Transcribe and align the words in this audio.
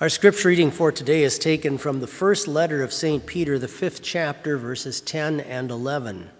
Our 0.00 0.08
scripture 0.08 0.46
reading 0.46 0.70
for 0.70 0.92
today 0.92 1.24
is 1.24 1.40
taken 1.40 1.76
from 1.76 1.98
the 1.98 2.06
first 2.06 2.46
letter 2.46 2.84
of 2.84 2.92
St. 2.92 3.26
Peter, 3.26 3.58
the 3.58 3.66
fifth 3.66 4.00
chapter, 4.00 4.56
verses 4.56 5.00
10 5.00 5.40
and 5.40 5.72
11. 5.72 6.30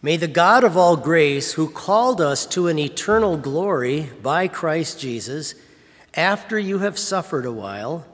May 0.00 0.16
the 0.16 0.26
God 0.26 0.64
of 0.64 0.74
all 0.74 0.96
grace, 0.96 1.52
who 1.52 1.68
called 1.68 2.22
us 2.22 2.46
to 2.46 2.66
an 2.66 2.78
eternal 2.78 3.36
glory 3.36 4.08
by 4.22 4.48
Christ 4.48 4.98
Jesus, 4.98 5.54
after 6.14 6.58
you 6.58 6.78
have 6.78 6.98
suffered 6.98 7.44
a 7.44 7.52
while, 7.52 8.06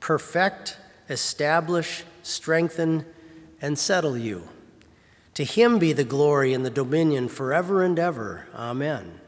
perfect, 0.00 0.76
establish, 1.08 2.04
strengthen, 2.22 3.06
and 3.62 3.78
settle 3.78 4.18
you. 4.18 4.50
To 5.32 5.44
him 5.44 5.78
be 5.78 5.94
the 5.94 6.04
glory 6.04 6.52
and 6.52 6.62
the 6.62 6.68
dominion 6.68 7.26
forever 7.28 7.82
and 7.82 7.98
ever. 7.98 8.48
Amen. 8.54 9.18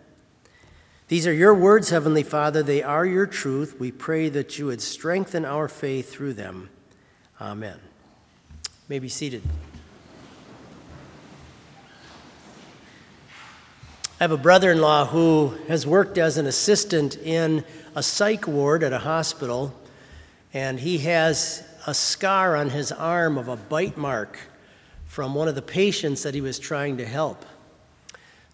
These 1.12 1.26
are 1.26 1.32
your 1.34 1.52
words, 1.52 1.90
Heavenly 1.90 2.22
Father. 2.22 2.62
They 2.62 2.82
are 2.82 3.04
your 3.04 3.26
truth. 3.26 3.78
We 3.78 3.92
pray 3.92 4.30
that 4.30 4.58
you 4.58 4.64
would 4.64 4.80
strengthen 4.80 5.44
our 5.44 5.68
faith 5.68 6.10
through 6.10 6.32
them. 6.32 6.70
Amen. 7.38 7.78
You 8.64 8.70
may 8.88 8.98
be 8.98 9.10
seated. 9.10 9.42
I 14.18 14.24
have 14.24 14.32
a 14.32 14.38
brother 14.38 14.72
in 14.72 14.80
law 14.80 15.04
who 15.04 15.52
has 15.68 15.86
worked 15.86 16.16
as 16.16 16.38
an 16.38 16.46
assistant 16.46 17.18
in 17.18 17.62
a 17.94 18.02
psych 18.02 18.48
ward 18.48 18.82
at 18.82 18.94
a 18.94 19.00
hospital, 19.00 19.74
and 20.54 20.80
he 20.80 20.96
has 20.96 21.62
a 21.86 21.92
scar 21.92 22.56
on 22.56 22.70
his 22.70 22.90
arm 22.90 23.36
of 23.36 23.48
a 23.48 23.56
bite 23.56 23.98
mark 23.98 24.38
from 25.04 25.34
one 25.34 25.46
of 25.46 25.56
the 25.56 25.60
patients 25.60 26.22
that 26.22 26.32
he 26.32 26.40
was 26.40 26.58
trying 26.58 26.96
to 26.96 27.04
help. 27.04 27.44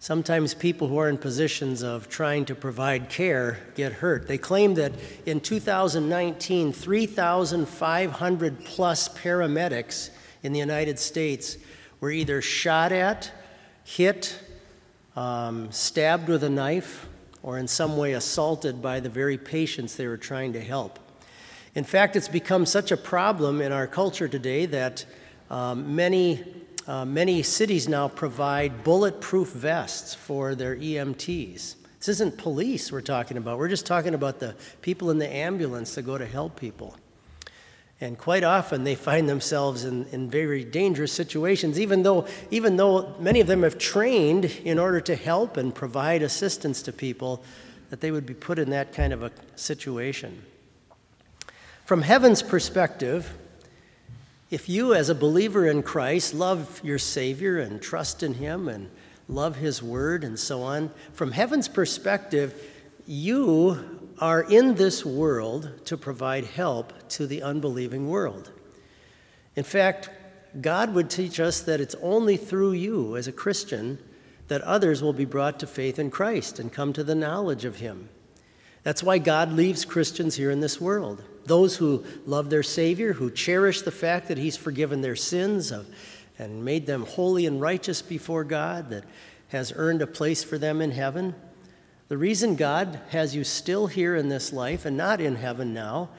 Sometimes 0.01 0.53
people 0.53 0.87
who 0.87 0.97
are 0.97 1.09
in 1.09 1.17
positions 1.17 1.83
of 1.83 2.07
trying 2.07 2.45
to 2.45 2.55
provide 2.55 3.09
care 3.09 3.59
get 3.75 3.91
hurt. 3.91 4.29
They 4.29 4.37
claim 4.37 4.75
that 4.75 4.93
in 5.25 5.41
2019, 5.41 6.71
3,500 6.71 8.63
plus 8.63 9.09
paramedics 9.09 10.09
in 10.41 10.53
the 10.53 10.59
United 10.59 10.99
States 10.99 11.57
were 11.99 12.11
either 12.11 12.41
shot 12.41 12.93
at, 12.93 13.29
hit, 13.83 14.39
um, 15.17 15.69
stabbed 15.69 16.29
with 16.29 16.45
a 16.45 16.49
knife, 16.49 17.09
or 17.43 17.57
in 17.57 17.67
some 17.67 17.97
way 17.97 18.13
assaulted 18.13 18.81
by 18.81 19.01
the 19.01 19.09
very 19.09 19.37
patients 19.37 19.97
they 19.97 20.07
were 20.07 20.15
trying 20.15 20.53
to 20.53 20.61
help. 20.61 20.97
In 21.75 21.83
fact, 21.83 22.15
it's 22.15 22.29
become 22.29 22.65
such 22.65 22.93
a 22.93 22.97
problem 22.97 23.59
in 23.59 23.73
our 23.73 23.85
culture 23.85 24.29
today 24.29 24.65
that 24.67 25.03
um, 25.49 25.93
many 25.93 26.45
uh, 26.89 27.05
many 27.05 27.43
cities 27.43 27.87
now 27.87 28.07
provide 28.07 28.83
bulletproof 28.83 29.49
vests 29.49 30.15
for 30.15 30.55
their 30.55 30.75
EMTs. 30.75 31.75
This 31.99 32.07
isn't 32.07 32.39
police 32.39 32.91
we're 32.91 33.01
talking 33.01 33.37
about. 33.37 33.59
We're 33.59 33.69
just 33.69 33.85
talking 33.85 34.15
about 34.15 34.39
the 34.39 34.55
people 34.81 35.11
in 35.11 35.19
the 35.19 35.31
ambulance 35.31 35.93
that 35.93 36.01
go 36.01 36.17
to 36.17 36.25
help 36.25 36.59
people. 36.59 36.97
And 38.01 38.17
quite 38.17 38.43
often 38.43 38.85
they 38.85 38.95
find 38.95 39.29
themselves 39.29 39.85
in, 39.85 40.07
in 40.07 40.31
very 40.31 40.63
dangerous 40.63 41.11
situations, 41.11 41.79
even 41.79 42.01
though, 42.01 42.25
even 42.49 42.77
though 42.77 43.13
many 43.19 43.39
of 43.39 43.45
them 43.45 43.61
have 43.61 43.77
trained 43.77 44.45
in 44.45 44.79
order 44.79 44.99
to 45.01 45.15
help 45.15 45.57
and 45.57 45.75
provide 45.75 46.23
assistance 46.23 46.81
to 46.81 46.91
people, 46.91 47.43
that 47.91 48.01
they 48.01 48.09
would 48.09 48.25
be 48.25 48.33
put 48.33 48.57
in 48.57 48.71
that 48.71 48.93
kind 48.93 49.13
of 49.13 49.21
a 49.21 49.31
situation. 49.55 50.41
From 51.85 52.01
heaven's 52.01 52.41
perspective, 52.41 53.31
if 54.49 54.67
you, 54.67 54.93
as 54.95 55.09
a 55.09 55.15
believer 55.15 55.67
in 55.67 55.83
Christ, 55.83 56.33
love 56.33 56.81
your 56.83 56.97
Savior 56.97 57.59
and 57.59 57.81
trust 57.81 58.23
in 58.23 58.35
Him 58.35 58.67
and 58.67 58.89
love 59.27 59.57
His 59.57 59.83
Word 59.83 60.23
and 60.23 60.39
so 60.39 60.63
on, 60.63 60.91
from 61.13 61.31
heaven's 61.31 61.67
perspective, 61.67 62.59
you 63.05 64.11
are 64.19 64.41
in 64.41 64.75
this 64.75 65.05
world 65.05 65.71
to 65.85 65.97
provide 65.97 66.45
help 66.45 67.09
to 67.09 67.27
the 67.27 67.43
unbelieving 67.43 68.09
world. 68.09 68.51
In 69.55 69.63
fact, 69.63 70.09
God 70.59 70.93
would 70.93 71.09
teach 71.09 71.39
us 71.39 71.61
that 71.61 71.79
it's 71.79 71.95
only 72.01 72.35
through 72.35 72.71
you 72.71 73.15
as 73.17 73.27
a 73.27 73.31
Christian 73.31 73.99
that 74.47 74.61
others 74.61 75.03
will 75.03 75.13
be 75.13 75.25
brought 75.25 75.59
to 75.59 75.67
faith 75.67 75.99
in 75.99 76.09
Christ 76.09 76.59
and 76.59 76.73
come 76.73 76.91
to 76.93 77.03
the 77.03 77.15
knowledge 77.15 77.65
of 77.65 77.77
Him. 77.77 78.09
That's 78.83 79.03
why 79.03 79.17
God 79.17 79.51
leaves 79.51 79.85
Christians 79.85 80.35
here 80.35 80.51
in 80.51 80.59
this 80.59 80.79
world. 80.79 81.23
Those 81.45 81.77
who 81.77 82.03
love 82.25 82.49
their 82.49 82.63
Savior, 82.63 83.13
who 83.13 83.31
cherish 83.31 83.81
the 83.81 83.91
fact 83.91 84.27
that 84.27 84.37
He's 84.37 84.57
forgiven 84.57 85.01
their 85.01 85.15
sins 85.15 85.71
of, 85.71 85.87
and 86.37 86.63
made 86.63 86.85
them 86.85 87.05
holy 87.05 87.45
and 87.45 87.59
righteous 87.59 88.01
before 88.01 88.43
God, 88.43 88.89
that 88.91 89.03
has 89.49 89.73
earned 89.75 90.01
a 90.01 90.07
place 90.07 90.43
for 90.43 90.57
them 90.57 90.81
in 90.81 90.91
heaven. 90.91 91.35
The 92.07 92.17
reason 92.17 92.55
God 92.55 92.99
has 93.09 93.35
you 93.35 93.43
still 93.43 93.87
here 93.87 94.15
in 94.15 94.29
this 94.29 94.53
life 94.53 94.85
and 94.85 94.95
not 94.95 95.19
in 95.21 95.35
heaven 95.35 95.73
now 95.73 96.09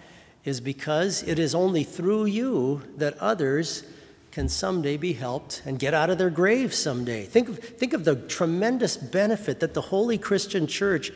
is 0.44 0.60
because 0.60 1.22
it 1.22 1.38
is 1.38 1.54
only 1.54 1.84
through 1.84 2.26
you 2.26 2.82
that 2.96 3.18
others 3.18 3.84
can 4.30 4.48
someday 4.48 4.96
be 4.96 5.12
helped 5.12 5.62
and 5.66 5.78
get 5.78 5.92
out 5.92 6.10
of 6.10 6.18
their 6.18 6.30
graves 6.30 6.76
someday. 6.76 7.24
Think 7.24 7.48
of, 7.48 7.58
think 7.58 7.92
of 7.92 8.04
the 8.04 8.14
tremendous 8.14 8.96
benefit 8.96 9.60
that 9.60 9.74
the 9.74 9.80
Holy 9.80 10.18
Christian 10.18 10.66
Church 10.66 11.10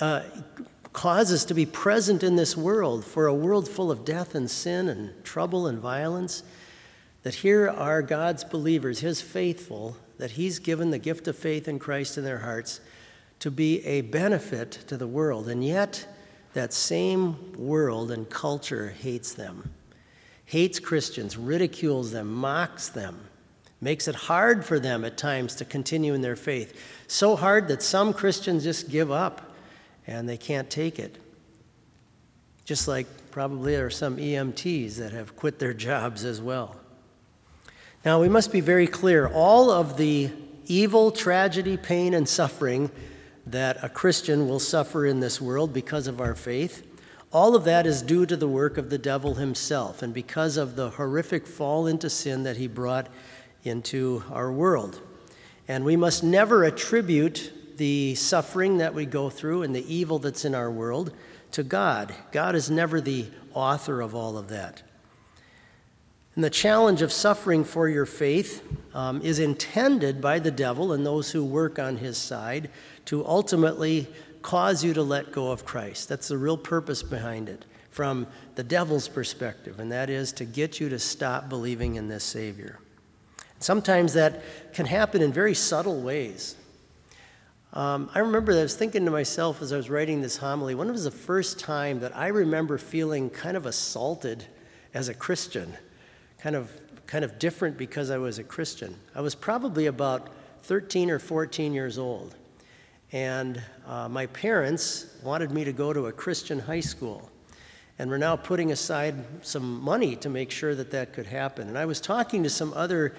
uh, 0.00 0.22
cause 0.92 1.32
us 1.32 1.44
to 1.44 1.54
be 1.54 1.66
present 1.66 2.22
in 2.22 2.36
this 2.36 2.56
world 2.56 3.04
for 3.04 3.26
a 3.26 3.34
world 3.34 3.68
full 3.68 3.90
of 3.90 4.04
death 4.04 4.34
and 4.34 4.50
sin 4.50 4.88
and 4.88 5.24
trouble 5.24 5.66
and 5.66 5.78
violence. 5.78 6.42
That 7.22 7.34
here 7.34 7.68
are 7.68 8.02
God's 8.02 8.44
believers, 8.44 9.00
His 9.00 9.20
faithful, 9.20 9.96
that 10.18 10.32
He's 10.32 10.58
given 10.58 10.90
the 10.90 10.98
gift 10.98 11.28
of 11.28 11.36
faith 11.36 11.68
in 11.68 11.78
Christ 11.78 12.16
in 12.16 12.24
their 12.24 12.38
hearts 12.38 12.80
to 13.40 13.50
be 13.50 13.84
a 13.84 14.00
benefit 14.02 14.70
to 14.86 14.96
the 14.96 15.06
world. 15.06 15.48
And 15.48 15.64
yet, 15.64 16.06
that 16.54 16.72
same 16.72 17.52
world 17.52 18.10
and 18.10 18.28
culture 18.30 18.94
hates 18.98 19.34
them, 19.34 19.72
hates 20.46 20.78
Christians, 20.78 21.36
ridicules 21.36 22.12
them, 22.12 22.32
mocks 22.32 22.88
them, 22.88 23.28
makes 23.80 24.08
it 24.08 24.14
hard 24.14 24.64
for 24.64 24.78
them 24.78 25.04
at 25.04 25.18
times 25.18 25.54
to 25.56 25.66
continue 25.66 26.14
in 26.14 26.22
their 26.22 26.36
faith. 26.36 26.80
So 27.06 27.36
hard 27.36 27.68
that 27.68 27.82
some 27.82 28.14
Christians 28.14 28.64
just 28.64 28.88
give 28.88 29.10
up 29.10 29.52
and 30.06 30.28
they 30.28 30.36
can't 30.36 30.70
take 30.70 30.98
it. 30.98 31.16
Just 32.64 32.88
like 32.88 33.06
probably 33.30 33.72
there 33.72 33.86
are 33.86 33.90
some 33.90 34.16
EMTs 34.16 34.96
that 34.96 35.12
have 35.12 35.36
quit 35.36 35.58
their 35.58 35.74
jobs 35.74 36.24
as 36.24 36.40
well. 36.40 36.76
Now, 38.04 38.20
we 38.20 38.28
must 38.28 38.52
be 38.52 38.60
very 38.60 38.86
clear 38.86 39.26
all 39.26 39.70
of 39.70 39.96
the 39.96 40.30
evil, 40.66 41.10
tragedy, 41.10 41.76
pain, 41.76 42.14
and 42.14 42.28
suffering 42.28 42.90
that 43.46 43.82
a 43.82 43.88
Christian 43.88 44.48
will 44.48 44.58
suffer 44.58 45.06
in 45.06 45.20
this 45.20 45.40
world 45.40 45.72
because 45.72 46.06
of 46.06 46.20
our 46.20 46.34
faith, 46.34 46.86
all 47.32 47.54
of 47.54 47.64
that 47.64 47.86
is 47.86 48.02
due 48.02 48.26
to 48.26 48.36
the 48.36 48.48
work 48.48 48.78
of 48.78 48.90
the 48.90 48.98
devil 48.98 49.34
himself 49.34 50.02
and 50.02 50.12
because 50.14 50.56
of 50.56 50.76
the 50.76 50.90
horrific 50.90 51.46
fall 51.46 51.86
into 51.86 52.08
sin 52.08 52.42
that 52.44 52.56
he 52.56 52.66
brought 52.66 53.08
into 53.64 54.22
our 54.30 54.50
world. 54.50 55.00
And 55.68 55.84
we 55.84 55.96
must 55.96 56.22
never 56.22 56.64
attribute 56.64 57.52
the 57.76 58.14
suffering 58.14 58.78
that 58.78 58.94
we 58.94 59.06
go 59.06 59.30
through 59.30 59.62
and 59.62 59.74
the 59.74 59.94
evil 59.94 60.18
that's 60.18 60.44
in 60.44 60.54
our 60.54 60.70
world 60.70 61.12
to 61.52 61.62
God. 61.62 62.14
God 62.32 62.54
is 62.54 62.70
never 62.70 63.00
the 63.00 63.26
author 63.52 64.00
of 64.00 64.14
all 64.14 64.36
of 64.36 64.48
that. 64.48 64.82
And 66.34 66.44
the 66.44 66.50
challenge 66.50 67.00
of 67.00 67.12
suffering 67.12 67.64
for 67.64 67.88
your 67.88 68.04
faith 68.04 68.62
um, 68.94 69.22
is 69.22 69.38
intended 69.38 70.20
by 70.20 70.38
the 70.38 70.50
devil 70.50 70.92
and 70.92 71.04
those 71.04 71.30
who 71.32 71.42
work 71.42 71.78
on 71.78 71.96
his 71.96 72.18
side 72.18 72.70
to 73.06 73.26
ultimately 73.26 74.06
cause 74.42 74.84
you 74.84 74.92
to 74.94 75.02
let 75.02 75.32
go 75.32 75.50
of 75.50 75.64
Christ. 75.64 76.08
That's 76.08 76.28
the 76.28 76.36
real 76.38 76.58
purpose 76.58 77.02
behind 77.02 77.48
it 77.48 77.64
from 77.90 78.26
the 78.56 78.62
devil's 78.62 79.08
perspective, 79.08 79.80
and 79.80 79.90
that 79.90 80.10
is 80.10 80.30
to 80.32 80.44
get 80.44 80.78
you 80.78 80.90
to 80.90 80.98
stop 80.98 81.48
believing 81.48 81.94
in 81.94 82.08
this 82.08 82.24
Savior. 82.24 82.78
Sometimes 83.58 84.12
that 84.12 84.42
can 84.74 84.84
happen 84.84 85.22
in 85.22 85.32
very 85.32 85.54
subtle 85.54 86.02
ways. 86.02 86.56
Um, 87.76 88.08
I 88.14 88.20
remember 88.20 88.54
that 88.54 88.60
I 88.60 88.62
was 88.62 88.74
thinking 88.74 89.04
to 89.04 89.10
myself 89.10 89.60
as 89.60 89.70
I 89.70 89.76
was 89.76 89.90
writing 89.90 90.22
this 90.22 90.38
homily, 90.38 90.74
when 90.74 90.90
was 90.90 91.04
the 91.04 91.10
first 91.10 91.58
time 91.58 92.00
that 92.00 92.16
I 92.16 92.28
remember 92.28 92.78
feeling 92.78 93.28
kind 93.28 93.54
of 93.54 93.66
assaulted 93.66 94.46
as 94.94 95.10
a 95.10 95.14
Christian, 95.14 95.74
kind 96.40 96.56
of, 96.56 96.72
kind 97.06 97.22
of 97.22 97.38
different 97.38 97.76
because 97.76 98.10
I 98.10 98.16
was 98.16 98.38
a 98.38 98.44
Christian? 98.44 98.96
I 99.14 99.20
was 99.20 99.34
probably 99.34 99.84
about 99.84 100.30
13 100.62 101.10
or 101.10 101.18
14 101.18 101.74
years 101.74 101.98
old. 101.98 102.34
And 103.12 103.62
uh, 103.86 104.08
my 104.08 104.24
parents 104.24 105.14
wanted 105.22 105.50
me 105.50 105.64
to 105.64 105.72
go 105.74 105.92
to 105.92 106.06
a 106.06 106.12
Christian 106.12 106.60
high 106.60 106.80
school. 106.80 107.30
And 107.98 108.08
we're 108.08 108.16
now 108.16 108.36
putting 108.36 108.72
aside 108.72 109.16
some 109.44 109.82
money 109.82 110.16
to 110.16 110.30
make 110.30 110.50
sure 110.50 110.74
that 110.74 110.92
that 110.92 111.12
could 111.12 111.26
happen. 111.26 111.68
And 111.68 111.76
I 111.76 111.84
was 111.84 112.00
talking 112.00 112.42
to 112.44 112.48
some 112.48 112.72
other 112.72 113.14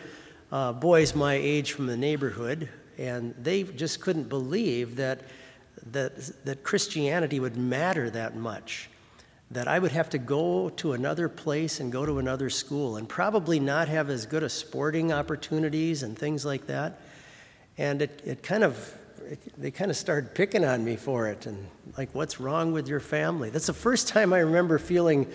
uh, 0.52 0.74
boys 0.74 1.14
my 1.14 1.36
age 1.36 1.74
from 1.74 1.86
the 1.86 1.98
neighborhood 1.98 2.70
and 2.98 3.36
they 3.42 3.64
just 3.64 4.02
couldn't 4.02 4.30
believe 4.30 4.96
that, 4.96 5.22
that, 5.92 6.16
that 6.46 6.64
Christianity 6.64 7.40
would 7.40 7.58
matter 7.58 8.10
that 8.10 8.36
much. 8.36 8.90
That 9.52 9.68
I 9.68 9.80
would 9.80 9.92
have 9.94 10.10
to 10.10 10.18
go 10.18 10.70
to 10.70 10.94
another 10.94 11.30
place 11.30 11.80
and 11.80 11.92
go 11.92 12.06
to 12.06 12.20
another 12.20 12.50
school 12.50 12.98
and 12.98 13.08
probably 13.08 13.60
not 13.60 13.88
have 13.88 14.10
as 14.10 14.26
good 14.26 14.44
a 14.44 14.50
sporting 14.50 15.14
opportunities 15.14 16.04
and 16.04 16.18
things 16.18 16.46
like 16.46 16.68
that. 16.68 17.00
And 17.78 18.02
it, 18.02 18.22
it 18.26 18.44
kind 18.44 18.64
of 18.64 18.94
they 19.58 19.72
kind 19.72 19.92
of 19.92 19.98
started 19.98 20.34
picking 20.34 20.64
on 20.64 20.84
me 20.84 20.96
for 20.96 21.28
it 21.28 21.46
and 21.46 21.68
like, 21.98 22.14
what's 22.14 22.40
wrong 22.40 22.72
with 22.72 22.88
your 22.88 23.00
family? 23.00 23.50
That's 23.50 23.68
the 23.68 23.74
first 23.74 24.08
time 24.08 24.34
I 24.34 24.40
remember 24.40 24.78
feeling 24.78 25.28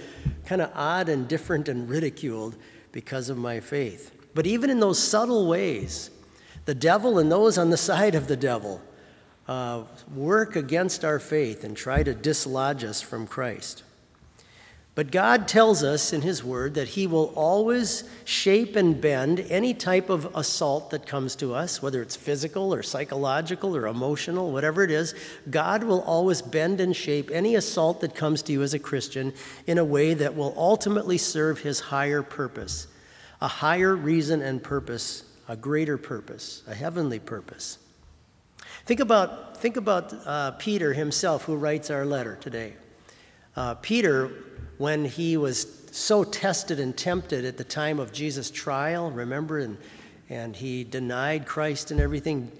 kind 0.46 0.62
of 0.62 0.70
odd 0.74 1.08
and 1.08 1.28
different 1.28 1.68
and 1.68 1.88
ridiculed 1.88 2.56
because 2.92 3.28
of 3.28 3.36
my 3.36 3.60
faith. 3.60 4.12
But 4.34 4.46
even 4.46 4.70
in 4.70 4.80
those 4.80 4.98
subtle 4.98 5.46
ways, 5.46 6.10
the 6.64 6.74
devil 6.74 7.18
and 7.18 7.30
those 7.30 7.58
on 7.58 7.70
the 7.70 7.76
side 7.76 8.14
of 8.14 8.28
the 8.28 8.36
devil 8.36 8.80
uh, 9.48 9.82
work 10.14 10.56
against 10.56 11.04
our 11.04 11.18
faith 11.18 11.64
and 11.64 11.76
try 11.76 12.02
to 12.02 12.14
dislodge 12.14 12.84
us 12.84 13.00
from 13.00 13.26
Christ. 13.26 13.82
But 14.94 15.10
God 15.10 15.48
tells 15.48 15.82
us 15.82 16.12
in 16.12 16.20
His 16.20 16.44
Word 16.44 16.74
that 16.74 16.88
He 16.88 17.06
will 17.06 17.32
always 17.34 18.04
shape 18.24 18.76
and 18.76 19.00
bend 19.00 19.40
any 19.40 19.72
type 19.72 20.10
of 20.10 20.36
assault 20.36 20.90
that 20.90 21.06
comes 21.06 21.34
to 21.36 21.54
us, 21.54 21.80
whether 21.80 22.02
it's 22.02 22.14
physical 22.14 22.74
or 22.74 22.82
psychological 22.82 23.74
or 23.74 23.86
emotional, 23.86 24.52
whatever 24.52 24.82
it 24.82 24.90
is. 24.90 25.14
God 25.48 25.82
will 25.82 26.02
always 26.02 26.42
bend 26.42 26.78
and 26.78 26.94
shape 26.94 27.30
any 27.32 27.54
assault 27.54 28.02
that 28.02 28.14
comes 28.14 28.42
to 28.42 28.52
you 28.52 28.62
as 28.62 28.74
a 28.74 28.78
Christian 28.78 29.32
in 29.66 29.78
a 29.78 29.84
way 29.84 30.12
that 30.12 30.36
will 30.36 30.52
ultimately 30.58 31.16
serve 31.16 31.60
His 31.60 31.80
higher 31.80 32.22
purpose, 32.22 32.86
a 33.40 33.48
higher 33.48 33.96
reason 33.96 34.42
and 34.42 34.62
purpose, 34.62 35.24
a 35.48 35.56
greater 35.56 35.98
purpose, 35.98 36.62
a 36.66 36.74
heavenly 36.74 37.18
purpose. 37.18 37.78
Think 38.84 39.00
about, 39.00 39.56
think 39.56 39.76
about 39.76 40.14
uh, 40.26 40.52
Peter 40.52 40.92
himself, 40.92 41.44
who 41.44 41.56
writes 41.56 41.90
our 41.90 42.04
letter 42.04 42.36
today. 42.40 42.74
Uh, 43.54 43.74
Peter 43.74 44.30
when 44.78 45.04
he 45.04 45.36
was 45.36 45.88
so 45.92 46.24
tested 46.24 46.80
and 46.80 46.96
tempted 46.96 47.44
at 47.44 47.56
the 47.56 47.64
time 47.64 48.00
of 48.00 48.12
Jesus' 48.12 48.50
trial, 48.50 49.12
remember, 49.12 49.60
and, 49.60 49.78
and 50.28 50.56
he 50.56 50.82
denied 50.82 51.46
Christ 51.46 51.92
and 51.92 52.00
everything. 52.00 52.50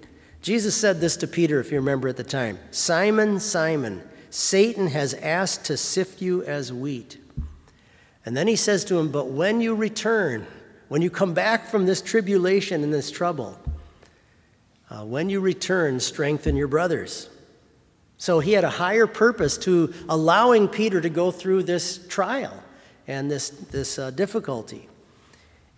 Jesus 0.41 0.75
said 0.75 1.01
this 1.01 1.17
to 1.17 1.27
Peter, 1.27 1.59
if 1.59 1.71
you 1.71 1.77
remember 1.77 2.07
at 2.07 2.15
the 2.15 2.23
time 2.23 2.59
Simon, 2.71 3.39
Simon, 3.41 4.03
Satan 4.29 4.87
has 4.87 5.13
asked 5.15 5.65
to 5.65 5.75
sift 5.75 6.21
you 6.21 6.43
as 6.43 6.71
wheat. 6.71 7.17
And 8.25 8.37
then 8.37 8.47
he 8.47 8.55
says 8.55 8.85
to 8.85 8.97
him, 8.97 9.11
But 9.11 9.27
when 9.27 9.59
you 9.59 9.75
return, 9.75 10.47
when 10.93 11.01
you 11.01 11.09
come 11.09 11.33
back 11.33 11.65
from 11.65 11.87
this 11.87 12.03
tribulation 12.03 12.83
and 12.83 12.93
this 12.93 13.09
trouble, 13.09 13.57
uh, 14.91 15.03
when 15.03 15.27
you 15.27 15.39
return, 15.39 15.99
strengthen 15.99 16.55
your 16.55 16.67
brothers. 16.67 17.29
So 18.19 18.39
he 18.39 18.51
had 18.51 18.63
a 18.63 18.69
higher 18.69 19.07
purpose 19.07 19.57
to 19.57 19.91
allowing 20.07 20.67
Peter 20.67 21.01
to 21.01 21.09
go 21.09 21.31
through 21.31 21.63
this 21.63 22.05
trial 22.09 22.63
and 23.07 23.31
this, 23.31 23.49
this 23.49 23.97
uh, 23.97 24.11
difficulty. 24.11 24.87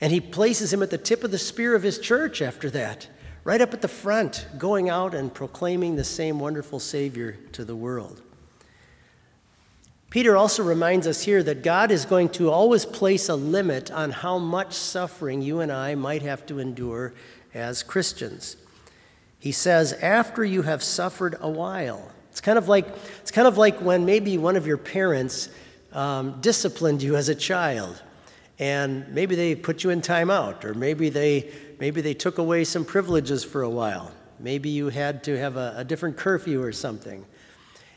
And 0.02 0.12
he 0.12 0.20
places 0.20 0.74
him 0.74 0.84
at 0.84 0.90
the 0.90 0.98
tip 0.98 1.24
of 1.24 1.32
the 1.32 1.40
spear 1.40 1.76
of 1.76 1.84
his 1.84 1.98
church 1.98 2.42
after 2.42 2.70
that, 2.72 3.08
right 3.46 3.62
up 3.62 3.74
at 3.74 3.82
the 3.82 3.88
front, 3.88 4.46
going 4.58 4.90
out 4.90 5.16
and 5.16 5.34
proclaiming 5.34 5.96
the 5.96 6.04
same 6.04 6.40
wonderful 6.40 6.82
Savior 6.82 7.38
to 7.54 7.64
the 7.64 7.74
world. 7.74 8.22
Peter 10.16 10.38
also 10.38 10.64
reminds 10.64 11.08
us 11.08 11.24
here 11.24 11.44
that 11.44 11.62
God 11.62 11.92
is 11.92 12.06
going 12.06 12.30
to 12.30 12.50
always 12.50 12.86
place 12.86 13.28
a 13.28 13.36
limit 13.36 13.92
on 13.92 14.12
how 14.12 14.38
much 14.38 14.72
suffering 14.72 15.42
you 15.42 15.60
and 15.60 15.70
I 15.70 15.96
might 15.96 16.22
have 16.22 16.46
to 16.46 16.58
endure 16.58 17.14
as 17.54 17.84
Christians. 17.84 18.56
He 19.40 19.52
says, 19.52 19.92
After 19.92 20.46
you 20.46 20.62
have 20.62 20.82
suffered 20.82 21.36
a 21.42 21.50
while, 21.50 22.14
it's 22.32 22.40
kind 22.40 22.58
of 22.58 22.70
like, 22.70 22.88
it's 23.20 23.30
kind 23.30 23.46
of 23.46 23.58
like 23.58 23.82
when 23.82 24.06
maybe 24.06 24.38
one 24.38 24.56
of 24.56 24.66
your 24.66 24.78
parents 24.78 25.50
um, 25.92 26.40
disciplined 26.40 27.04
you 27.04 27.18
as 27.18 27.28
a 27.28 27.36
child, 27.36 28.02
and 28.58 29.06
maybe 29.10 29.36
they 29.36 29.54
put 29.54 29.84
you 29.84 29.90
in 29.90 30.02
timeout, 30.02 30.64
or 30.64 30.74
maybe 30.74 31.10
they, 31.10 31.52
maybe 31.78 32.00
they 32.00 32.14
took 32.14 32.38
away 32.38 32.64
some 32.64 32.86
privileges 32.86 33.44
for 33.44 33.64
a 33.64 33.70
while. 33.70 34.14
Maybe 34.40 34.70
you 34.70 34.88
had 34.88 35.26
to 35.26 35.38
have 35.38 35.58
a, 35.58 35.74
a 35.76 35.84
different 35.84 36.16
curfew 36.16 36.62
or 36.62 36.72
something. 36.72 37.26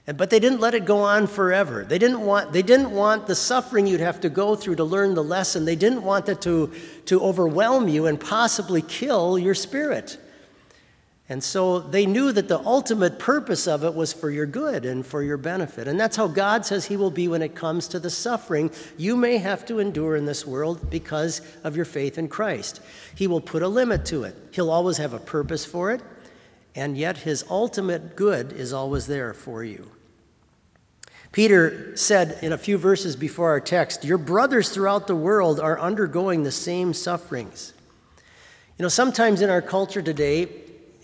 And, 0.09 0.17
but 0.17 0.31
they 0.31 0.41
didn't 0.41 0.61
let 0.61 0.73
it 0.73 0.87
go 0.87 1.01
on 1.01 1.27
forever. 1.27 1.85
They 1.85 1.99
didn't, 1.99 2.23
want, 2.23 2.55
they 2.55 2.63
didn't 2.63 2.93
want 2.93 3.27
the 3.27 3.35
suffering 3.35 3.87
you'd 3.87 4.01
have 4.01 4.23
to 4.23 4.31
go 4.31 4.57
through 4.57 4.77
to 4.77 4.85
learn 4.85 5.13
the 5.13 5.23
lesson. 5.23 5.67
They 5.67 5.77
didn't 5.77 6.03
want 6.03 6.31
it 6.31 6.41
to, 6.43 6.73
to 7.05 7.21
overwhelm 7.21 7.89
you 7.89 8.07
and 8.07 8.19
possibly 8.19 8.81
kill 8.81 9.39
your 9.39 9.55
spirit. 9.55 10.19
And 11.29 11.45
so 11.45 11.81
they 11.81 12.07
knew 12.07 12.33
that 12.33 12.49
the 12.49 12.59
ultimate 12.61 13.19
purpose 13.19 13.69
of 13.69 13.85
it 13.85 13.95
was 13.95 14.15
for 14.15 14.31
your 14.31 14.47
good 14.47 14.87
and 14.87 15.05
for 15.05 15.23
your 15.23 15.37
benefit. 15.37 15.87
And 15.87 16.01
that's 16.01 16.17
how 16.17 16.27
God 16.27 16.65
says 16.65 16.87
He 16.87 16.97
will 16.97 17.11
be 17.11 17.29
when 17.29 17.43
it 17.43 17.55
comes 17.55 17.87
to 17.89 18.01
the 18.01 18.09
suffering 18.09 18.71
you 18.97 19.15
may 19.15 19.37
have 19.37 19.67
to 19.67 19.79
endure 19.79 20.17
in 20.17 20.25
this 20.25 20.47
world 20.47 20.89
because 20.89 21.43
of 21.65 21.77
your 21.77 21.85
faith 21.85 22.17
in 22.17 22.29
Christ. 22.29 22.81
He 23.15 23.27
will 23.27 23.43
put 23.43 23.63
a 23.63 23.69
limit 23.69 24.07
to 24.07 24.23
it, 24.23 24.35
He'll 24.53 24.71
always 24.71 24.97
have 24.97 25.13
a 25.13 25.19
purpose 25.19 25.67
for 25.67 25.91
it, 25.91 26.01
and 26.75 26.97
yet 26.97 27.19
His 27.19 27.45
ultimate 27.51 28.17
good 28.17 28.55
is 28.55 28.73
always 28.73 29.07
there 29.07 29.35
for 29.35 29.63
you. 29.63 29.91
Peter 31.33 31.97
said 31.97 32.39
in 32.43 32.53
a 32.53 32.59
few 32.59 32.79
verses 32.79 33.15
before 33.17 33.51
our 33.51 33.61
text, 33.61 34.05
Your 34.05 34.19
brothers 34.19 34.71
throughout 34.71 35.07
the 35.07 35.17
world 35.17 35.61
are 35.61 35.79
undergoing 35.79 36.43
the 36.43 36.51
same 36.51 36.95
sufferings. 36.95 37.75
You 38.79 38.85
know, 38.85 38.89
sometimes 38.89 39.43
in 39.43 39.51
our 39.51 39.63
culture 39.63 40.01
today, 40.01 40.49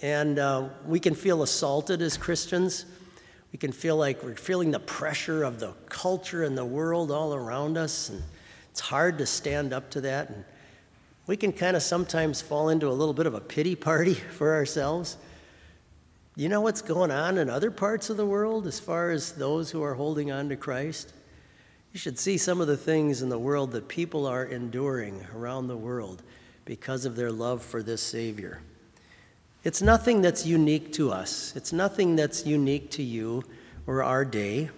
and 0.01 0.39
uh, 0.39 0.69
we 0.87 1.01
can 1.01 1.15
feel 1.15 1.43
assaulted 1.43 2.01
as 2.03 2.17
Christians. 2.17 2.87
We 3.53 3.59
can 3.59 3.73
feel 3.73 3.97
like 3.97 4.23
we're 4.23 4.37
feeling 4.37 4.71
the 4.71 4.81
pressure 4.81 5.45
of 5.45 5.61
the 5.61 5.73
culture 5.89 6.43
and 6.43 6.59
the 6.59 6.65
world 6.65 7.11
all 7.11 7.35
around 7.35 7.77
us. 7.77 8.09
And 8.09 8.23
it's 8.71 8.81
hard 8.81 9.19
to 9.19 9.27
stand 9.27 9.73
up 9.73 9.91
to 9.91 10.01
that. 10.03 10.29
And 10.31 10.45
we 11.27 11.37
can 11.37 11.53
kind 11.53 11.77
of 11.77 11.83
sometimes 11.83 12.43
fall 12.43 12.69
into 12.69 12.89
a 12.89 12.93
little 12.93 13.15
bit 13.15 13.27
of 13.27 13.35
a 13.35 13.41
pity 13.41 13.77
party 13.77 14.15
for 14.37 14.55
ourselves. 14.55 15.17
You 16.37 16.49
know 16.49 16.61
what's 16.61 16.83
going 16.83 17.13
on 17.13 17.39
in 17.39 17.49
other 17.49 17.71
parts 17.71 18.11
of 18.11 18.17
the 18.17 18.27
world 18.27 18.67
as 18.67 18.81
far 18.81 19.13
as 19.13 19.33
those 19.33 19.71
who 19.71 19.85
are 19.85 19.95
holding 19.95 20.33
on 20.33 20.49
to 20.49 20.57
Christ? 20.57 21.13
You 21.93 22.01
should 22.01 22.19
see 22.19 22.39
some 22.39 22.61
of 22.61 22.67
the 22.67 22.77
things 22.77 23.23
in 23.23 23.29
the 23.29 23.39
world 23.39 23.71
that 23.71 23.87
people 23.87 24.27
are 24.27 24.45
enduring 24.45 25.25
around 25.33 25.69
the 25.69 25.77
world 25.77 26.25
because 26.65 27.05
of 27.05 27.15
their 27.15 27.31
love 27.31 27.63
for 27.63 27.85
this 27.85 28.03
Savior. 28.03 28.63
It's 29.63 29.81
nothing 29.81 30.23
that's 30.23 30.45
unique 30.45 30.93
to 30.95 31.13
us, 31.13 31.55
it's 31.55 31.73
nothing 31.73 32.17
that's 32.17 32.45
unique 32.45 32.91
to 32.93 33.05
you 33.05 33.45
or 33.87 34.03
our 34.03 34.25
day. 34.25 34.71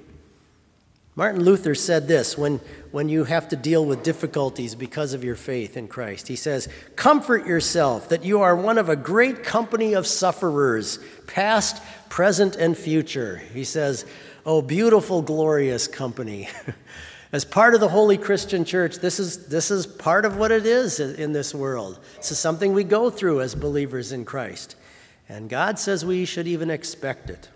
Martin 1.18 1.42
Luther 1.42 1.74
said 1.74 2.08
this 2.08 2.36
when, 2.36 2.60
when 2.90 3.08
you 3.08 3.24
have 3.24 3.48
to 3.48 3.56
deal 3.56 3.82
with 3.82 4.02
difficulties 4.02 4.74
because 4.74 5.14
of 5.14 5.24
your 5.24 5.34
faith 5.34 5.78
in 5.78 5.88
Christ. 5.88 6.28
He 6.28 6.36
says, 6.36 6.68
Comfort 6.94 7.46
yourself 7.46 8.10
that 8.10 8.22
you 8.22 8.42
are 8.42 8.54
one 8.54 8.76
of 8.76 8.90
a 8.90 8.96
great 8.96 9.42
company 9.42 9.94
of 9.94 10.06
sufferers, 10.06 10.98
past, 11.26 11.82
present, 12.10 12.56
and 12.56 12.76
future. 12.76 13.38
He 13.54 13.64
says, 13.64 14.04
Oh, 14.44 14.60
beautiful, 14.60 15.22
glorious 15.22 15.88
company. 15.88 16.50
As 17.32 17.46
part 17.46 17.74
of 17.74 17.80
the 17.80 17.88
Holy 17.88 18.18
Christian 18.18 18.66
Church, 18.66 18.96
this 18.96 19.18
is, 19.18 19.46
this 19.46 19.70
is 19.70 19.86
part 19.86 20.26
of 20.26 20.36
what 20.36 20.52
it 20.52 20.66
is 20.66 21.00
in 21.00 21.32
this 21.32 21.54
world. 21.54 21.98
This 22.18 22.30
is 22.30 22.38
something 22.38 22.72
we 22.72 22.84
go 22.84 23.10
through 23.10 23.40
as 23.40 23.54
believers 23.54 24.12
in 24.12 24.24
Christ. 24.24 24.76
And 25.28 25.50
God 25.50 25.78
says 25.78 26.04
we 26.04 26.24
should 26.24 26.46
even 26.46 26.70
expect 26.70 27.28
it. 27.28 27.48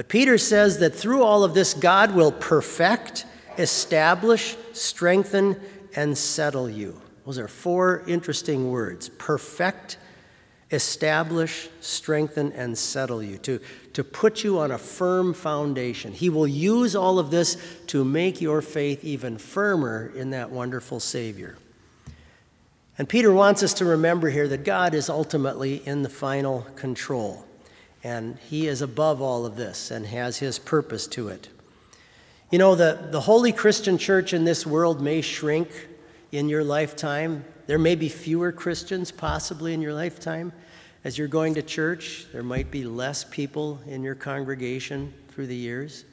But 0.00 0.08
Peter 0.08 0.38
says 0.38 0.78
that 0.78 0.94
through 0.94 1.24
all 1.24 1.44
of 1.44 1.52
this, 1.52 1.74
God 1.74 2.14
will 2.14 2.32
perfect, 2.32 3.26
establish, 3.58 4.56
strengthen, 4.72 5.60
and 5.94 6.16
settle 6.16 6.70
you. 6.70 6.98
Those 7.26 7.38
are 7.38 7.46
four 7.46 8.02
interesting 8.06 8.70
words 8.70 9.10
perfect, 9.10 9.98
establish, 10.70 11.68
strengthen, 11.82 12.50
and 12.52 12.78
settle 12.78 13.22
you, 13.22 13.36
to, 13.40 13.60
to 13.92 14.02
put 14.02 14.42
you 14.42 14.58
on 14.60 14.70
a 14.70 14.78
firm 14.78 15.34
foundation. 15.34 16.14
He 16.14 16.30
will 16.30 16.48
use 16.48 16.96
all 16.96 17.18
of 17.18 17.30
this 17.30 17.58
to 17.88 18.02
make 18.02 18.40
your 18.40 18.62
faith 18.62 19.04
even 19.04 19.36
firmer 19.36 20.10
in 20.16 20.30
that 20.30 20.50
wonderful 20.50 21.00
Savior. 21.00 21.58
And 22.96 23.06
Peter 23.06 23.34
wants 23.34 23.62
us 23.62 23.74
to 23.74 23.84
remember 23.84 24.30
here 24.30 24.48
that 24.48 24.64
God 24.64 24.94
is 24.94 25.10
ultimately 25.10 25.86
in 25.86 26.00
the 26.00 26.08
final 26.08 26.62
control, 26.74 27.44
and 28.02 28.38
He 28.48 28.66
is 28.66 28.82
above 28.82 29.20
all 29.20 29.46
of 29.46 29.56
this 29.56 29.90
and 29.90 30.06
has 30.06 30.38
His 30.38 30.58
purpose 30.58 31.06
to 31.08 31.28
it. 31.28 31.48
You 32.50 32.58
know, 32.58 32.74
the, 32.74 33.08
the 33.10 33.20
holy 33.20 33.52
Christian 33.52 33.96
church 33.96 34.32
in 34.32 34.44
this 34.44 34.66
world 34.66 35.00
may 35.00 35.20
shrink 35.20 35.68
in 36.32 36.48
your 36.48 36.64
lifetime. 36.64 37.44
There 37.66 37.78
may 37.78 37.94
be 37.94 38.08
fewer 38.08 38.50
Christians 38.50 39.12
possibly 39.12 39.72
in 39.72 39.80
your 39.80 39.94
lifetime. 39.94 40.52
As 41.04 41.16
you're 41.16 41.28
going 41.28 41.54
to 41.54 41.62
church, 41.62 42.26
there 42.32 42.42
might 42.42 42.70
be 42.70 42.84
less 42.84 43.24
people 43.24 43.80
in 43.86 44.02
your 44.02 44.14
congregation 44.14 45.14
through 45.28 45.46
the 45.46 45.56
years. 45.56 46.04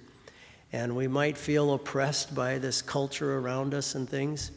And 0.71 0.95
we 0.95 1.07
might 1.07 1.37
feel 1.37 1.73
oppressed 1.73 2.35
by 2.35 2.57
this 2.57 2.81
culture 2.81 3.37
around 3.37 3.73
us 3.73 3.95
and 3.95 4.07
things. 4.07 4.51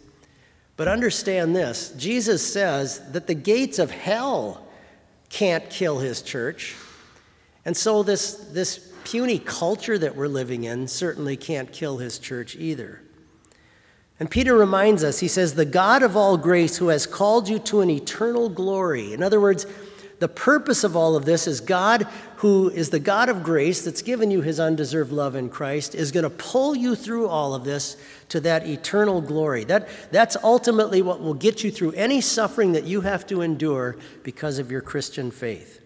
But 0.77 0.89
understand 0.89 1.55
this 1.55 1.91
Jesus 1.97 2.47
says 2.53 3.13
that 3.13 3.27
the 3.27 3.35
gates 3.35 3.79
of 3.79 3.91
hell 3.91 4.67
can't 5.29 5.69
kill 5.71 5.99
his 5.99 6.23
church. 6.23 6.75
And 7.71 7.77
so, 7.77 8.03
this, 8.03 8.35
this 8.35 8.79
puny 9.05 9.39
culture 9.39 9.97
that 9.97 10.17
we're 10.17 10.27
living 10.27 10.65
in 10.65 10.89
certainly 10.89 11.37
can't 11.37 11.73
kill 11.73 11.99
his 11.99 12.19
church 12.19 12.57
either. 12.57 13.01
And 14.19 14.29
Peter 14.29 14.57
reminds 14.57 15.05
us, 15.05 15.21
he 15.21 15.29
says, 15.29 15.55
The 15.55 15.65
God 15.65 16.03
of 16.03 16.17
all 16.17 16.37
grace 16.37 16.79
who 16.79 16.89
has 16.89 17.07
called 17.07 17.49
you 17.49 17.61
to 17.61 17.81
an 17.81 17.89
eternal 17.89 18.49
glory. 18.49 19.13
In 19.13 19.23
other 19.23 19.41
words, 19.41 19.67
the 20.19 20.27
purpose 20.27 20.83
of 20.83 20.97
all 20.97 21.15
of 21.15 21.27
this 21.27 21.47
is 21.47 21.61
God 21.61 22.09
who 22.39 22.71
is 22.71 22.91
the 22.91 22.99
God 22.99 23.29
of 23.29 23.45
grace 23.45 23.85
that's 23.85 24.03
given 24.03 24.33
you 24.33 24.41
his 24.41 24.59
undeserved 24.59 25.13
love 25.13 25.37
in 25.37 25.49
Christ, 25.49 25.95
is 25.95 26.11
going 26.11 26.25
to 26.25 26.31
pull 26.31 26.75
you 26.75 26.97
through 26.97 27.29
all 27.29 27.55
of 27.55 27.63
this 27.63 27.97
to 28.31 28.41
that 28.41 28.67
eternal 28.67 29.21
glory. 29.21 29.63
That, 29.63 29.89
that's 30.11 30.37
ultimately 30.43 31.03
what 31.03 31.21
will 31.21 31.35
get 31.35 31.63
you 31.63 31.71
through 31.71 31.93
any 31.93 32.21
suffering 32.21 32.73
that 32.73 32.83
you 32.83 33.03
have 33.03 33.29
to 33.29 33.43
endure 33.43 33.97
because 34.25 34.59
of 34.59 34.73
your 34.73 34.81
Christian 34.81 35.31
faith. 35.31 35.80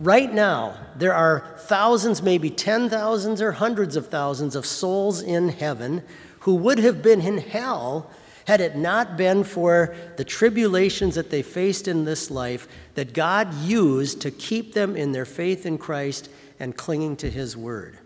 Right 0.00 0.32
now, 0.32 0.76
there 0.96 1.14
are 1.14 1.56
thousands, 1.58 2.22
maybe 2.22 2.50
ten 2.50 2.88
thousands 2.88 3.42
or 3.42 3.52
hundreds 3.52 3.96
of 3.96 4.06
thousands 4.06 4.54
of 4.54 4.64
souls 4.64 5.20
in 5.20 5.48
heaven 5.48 6.04
who 6.40 6.54
would 6.54 6.78
have 6.78 7.02
been 7.02 7.20
in 7.20 7.38
hell 7.38 8.08
had 8.46 8.60
it 8.60 8.76
not 8.76 9.16
been 9.16 9.42
for 9.42 9.94
the 10.16 10.24
tribulations 10.24 11.16
that 11.16 11.30
they 11.30 11.42
faced 11.42 11.88
in 11.88 12.04
this 12.04 12.30
life 12.30 12.68
that 12.94 13.12
God 13.12 13.52
used 13.54 14.20
to 14.22 14.30
keep 14.30 14.72
them 14.72 14.96
in 14.96 15.12
their 15.12 15.24
faith 15.24 15.66
in 15.66 15.78
Christ 15.78 16.30
and 16.60 16.76
clinging 16.76 17.16
to 17.16 17.28
His 17.28 17.56
Word. 17.56 17.98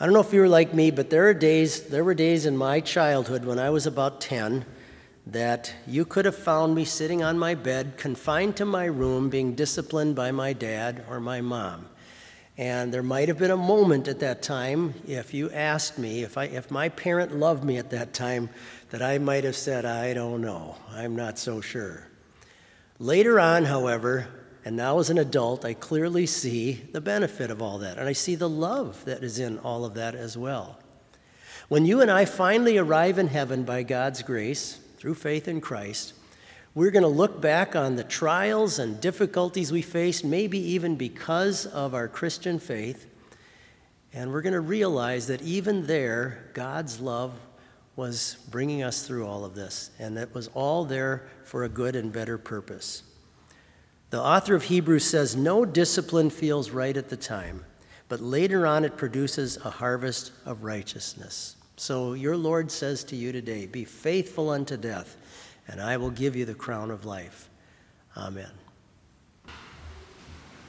I 0.00 0.04
don't 0.04 0.14
know 0.14 0.20
if 0.20 0.32
you 0.32 0.40
were 0.40 0.48
like 0.48 0.72
me, 0.72 0.92
but 0.92 1.10
there 1.10 1.28
are 1.28 1.34
days, 1.34 1.88
there 1.88 2.04
were 2.04 2.14
days 2.14 2.46
in 2.46 2.56
my 2.56 2.78
childhood 2.78 3.44
when 3.44 3.58
I 3.58 3.70
was 3.70 3.86
about 3.86 4.20
10 4.20 4.64
that 5.32 5.74
you 5.86 6.06
could 6.06 6.24
have 6.24 6.36
found 6.36 6.74
me 6.74 6.84
sitting 6.84 7.22
on 7.22 7.38
my 7.38 7.54
bed, 7.54 7.98
confined 7.98 8.56
to 8.56 8.64
my 8.64 8.86
room, 8.86 9.28
being 9.28 9.54
disciplined 9.54 10.16
by 10.16 10.30
my 10.32 10.54
dad 10.54 11.04
or 11.08 11.20
my 11.20 11.40
mom. 11.42 11.86
And 12.56 12.92
there 12.92 13.02
might 13.02 13.28
have 13.28 13.38
been 13.38 13.50
a 13.50 13.56
moment 13.56 14.08
at 14.08 14.20
that 14.20 14.42
time, 14.42 14.94
if 15.06 15.34
you 15.34 15.50
asked 15.50 15.98
me, 15.98 16.22
if, 16.22 16.38
I, 16.38 16.44
if 16.44 16.70
my 16.70 16.88
parent 16.88 17.36
loved 17.36 17.62
me 17.62 17.76
at 17.76 17.90
that 17.90 18.14
time, 18.14 18.48
that 18.90 19.02
I 19.02 19.18
might 19.18 19.44
have 19.44 19.54
said, 19.54 19.84
I 19.84 20.14
don't 20.14 20.40
know, 20.40 20.76
I'm 20.90 21.14
not 21.14 21.38
so 21.38 21.60
sure. 21.60 22.08
Later 22.98 23.38
on, 23.38 23.66
however, 23.66 24.28
and 24.64 24.76
now 24.76 24.98
as 24.98 25.10
an 25.10 25.18
adult, 25.18 25.64
I 25.64 25.74
clearly 25.74 26.26
see 26.26 26.72
the 26.92 27.00
benefit 27.00 27.50
of 27.50 27.60
all 27.62 27.78
that, 27.78 27.98
and 27.98 28.08
I 28.08 28.12
see 28.12 28.34
the 28.34 28.48
love 28.48 29.04
that 29.04 29.22
is 29.22 29.38
in 29.38 29.58
all 29.58 29.84
of 29.84 29.94
that 29.94 30.14
as 30.14 30.38
well. 30.38 30.78
When 31.68 31.84
you 31.84 32.00
and 32.00 32.10
I 32.10 32.24
finally 32.24 32.78
arrive 32.78 33.18
in 33.18 33.28
heaven 33.28 33.62
by 33.62 33.82
God's 33.82 34.22
grace, 34.22 34.80
through 34.98 35.14
faith 35.14 35.48
in 35.48 35.60
Christ, 35.60 36.14
we're 36.74 36.90
going 36.90 37.02
to 37.02 37.08
look 37.08 37.40
back 37.40 37.74
on 37.74 37.96
the 37.96 38.04
trials 38.04 38.78
and 38.78 39.00
difficulties 39.00 39.72
we 39.72 39.82
faced, 39.82 40.24
maybe 40.24 40.58
even 40.58 40.96
because 40.96 41.66
of 41.66 41.94
our 41.94 42.08
Christian 42.08 42.58
faith, 42.58 43.06
and 44.12 44.32
we're 44.32 44.42
going 44.42 44.52
to 44.52 44.60
realize 44.60 45.26
that 45.26 45.42
even 45.42 45.86
there, 45.86 46.50
God's 46.54 47.00
love 47.00 47.32
was 47.96 48.36
bringing 48.50 48.82
us 48.82 49.06
through 49.06 49.26
all 49.26 49.44
of 49.44 49.54
this, 49.54 49.90
and 49.98 50.16
that 50.16 50.34
was 50.34 50.48
all 50.54 50.84
there 50.84 51.28
for 51.44 51.64
a 51.64 51.68
good 51.68 51.96
and 51.96 52.12
better 52.12 52.38
purpose. 52.38 53.02
The 54.10 54.20
author 54.22 54.54
of 54.54 54.64
Hebrews 54.64 55.04
says, 55.04 55.36
No 55.36 55.64
discipline 55.64 56.30
feels 56.30 56.70
right 56.70 56.96
at 56.96 57.08
the 57.08 57.16
time, 57.16 57.64
but 58.08 58.20
later 58.20 58.66
on 58.66 58.84
it 58.84 58.96
produces 58.96 59.56
a 59.58 59.70
harvest 59.70 60.32
of 60.46 60.62
righteousness. 60.62 61.56
So 61.78 62.14
your 62.14 62.36
Lord 62.36 62.72
says 62.72 63.04
to 63.04 63.16
you 63.16 63.30
today, 63.30 63.66
Be 63.66 63.84
faithful 63.84 64.50
unto 64.50 64.76
death, 64.76 65.16
and 65.68 65.80
I 65.80 65.96
will 65.96 66.10
give 66.10 66.34
you 66.34 66.44
the 66.44 66.54
crown 66.54 66.90
of 66.90 67.04
life. 67.04 67.48
Amen. 68.16 68.50